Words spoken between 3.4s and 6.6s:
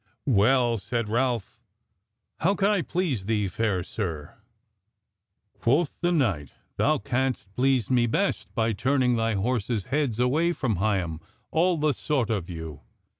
fair sir?" Quoth the knight: